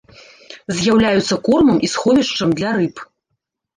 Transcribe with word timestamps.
З'яўляюцца 0.77 1.39
кормам 1.47 1.77
і 1.89 1.93
сховішчам 1.93 2.49
для 2.59 2.69
рыб. 2.79 2.95